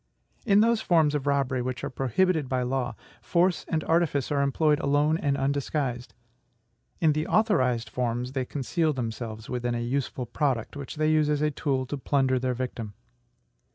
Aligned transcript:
In 0.47 0.61
those 0.61 0.81
forms 0.81 1.13
of 1.13 1.27
robbery 1.27 1.61
which 1.61 1.83
are 1.83 1.89
prohibited 1.91 2.49
by 2.49 2.63
law, 2.63 2.95
force 3.21 3.65
and 3.67 3.83
artifice 3.83 4.31
are 4.31 4.41
employed 4.41 4.79
alone 4.79 5.15
and 5.15 5.37
undisguised; 5.37 6.15
in 6.99 7.13
the 7.13 7.27
authorized 7.27 7.87
forms, 7.87 8.31
they 8.31 8.43
conceal 8.45 8.93
themselves 8.93 9.47
within 9.47 9.75
a 9.75 9.79
useful 9.79 10.25
product, 10.25 10.75
which 10.75 10.95
they 10.95 11.11
use 11.11 11.29
as 11.29 11.43
a 11.43 11.51
tool 11.51 11.85
to 11.85 11.99
plunder 11.99 12.39
their 12.39 12.55
victim. 12.55 12.95